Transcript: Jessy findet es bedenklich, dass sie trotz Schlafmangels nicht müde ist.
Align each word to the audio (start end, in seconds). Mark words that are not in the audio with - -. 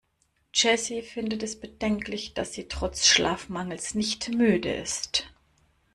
Jessy 0.51 1.03
findet 1.03 1.43
es 1.43 1.59
bedenklich, 1.59 2.33
dass 2.33 2.53
sie 2.53 2.67
trotz 2.67 3.05
Schlafmangels 3.05 3.93
nicht 3.93 4.29
müde 4.29 4.73
ist. 4.73 5.31